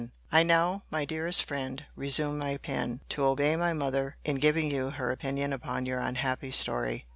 I 0.31 0.41
now, 0.41 0.81
my 0.89 1.05
dearest 1.05 1.43
friend, 1.43 1.85
resume 1.95 2.39
my 2.39 2.57
pen, 2.57 3.01
to 3.09 3.23
obey 3.25 3.55
my 3.55 3.73
mother, 3.73 4.17
in 4.25 4.37
giving 4.37 4.71
you 4.71 4.89
her 4.89 5.11
opinion 5.11 5.53
upon 5.53 5.85
your 5.85 5.99
unhappy 5.99 6.49
story. 6.49 7.05